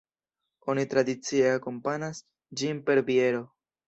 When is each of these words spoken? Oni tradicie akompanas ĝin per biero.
Oni 0.73 0.85
tradicie 0.93 1.51
akompanas 1.57 2.21
ĝin 2.63 2.81
per 2.89 3.03
biero. 3.11 3.43